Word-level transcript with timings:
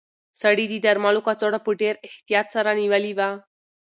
سړي 0.41 0.65
د 0.69 0.73
درملو 0.85 1.21
کڅوړه 1.27 1.59
په 1.65 1.71
ډېر 1.81 1.95
احتیاط 2.07 2.47
سره 2.55 2.69
نیولې 2.81 3.13
وه. 3.17 3.29